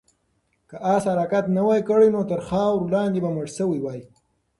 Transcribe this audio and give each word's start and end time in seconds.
که 0.69 0.75
آس 0.93 1.03
حرکت 1.11 1.45
نه 1.55 1.61
وای 1.67 1.81
کړی، 1.89 2.07
نو 2.15 2.21
تر 2.31 2.39
خاورو 2.47 2.91
لاندې 2.93 3.19
به 3.23 3.29
مړ 3.35 3.45
شوی 3.57 3.79
وای. 3.81 4.01